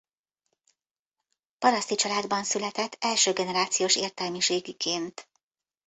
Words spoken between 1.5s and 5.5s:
Paraszti családban született első generációs értelmiségiként.